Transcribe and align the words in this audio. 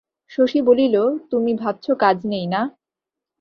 শশী 0.31 0.59
বলিল, 0.61 0.95
তুমি 1.31 1.51
ভাবছ 1.53 1.85
কাজ 1.99 2.17
নেই, 2.25 2.45
না? 2.47 2.61